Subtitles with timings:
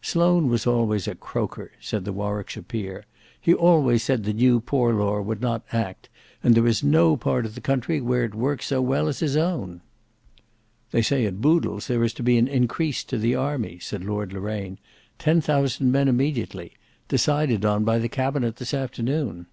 [0.00, 3.04] "Sloane was always a croaker," said the Warwickshire peer.
[3.38, 6.08] "He always said the New Poor Law would not act,
[6.42, 9.36] and there is no part of the country where it works so well as his
[9.36, 9.82] own."
[10.90, 14.32] "They say at Boodle's there is to be an increase to the army," said Lord
[14.32, 14.78] Loraine,
[15.18, 16.72] "ten thousand men immediately;
[17.08, 19.44] decided on by the cabinet this afternoon."